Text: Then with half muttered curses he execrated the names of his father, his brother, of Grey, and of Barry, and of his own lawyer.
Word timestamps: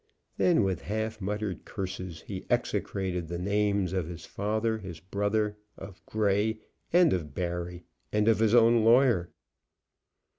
Then 0.37 0.63
with 0.63 0.81
half 0.81 1.21
muttered 1.21 1.63
curses 1.63 2.21
he 2.23 2.47
execrated 2.49 3.27
the 3.27 3.37
names 3.37 3.93
of 3.93 4.07
his 4.07 4.25
father, 4.25 4.79
his 4.79 4.99
brother, 4.99 5.57
of 5.77 6.03
Grey, 6.07 6.57
and 6.91 7.13
of 7.13 7.35
Barry, 7.35 7.83
and 8.11 8.27
of 8.27 8.39
his 8.39 8.55
own 8.55 8.83
lawyer. 8.83 9.29